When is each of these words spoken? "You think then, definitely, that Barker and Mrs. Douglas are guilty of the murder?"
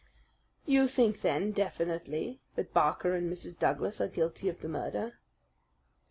"You 0.65 0.87
think 0.87 1.21
then, 1.21 1.51
definitely, 1.51 2.39
that 2.55 2.73
Barker 2.73 3.13
and 3.13 3.31
Mrs. 3.31 3.55
Douglas 3.55 4.01
are 4.01 4.07
guilty 4.07 4.49
of 4.49 4.61
the 4.61 4.67
murder?" 4.67 5.19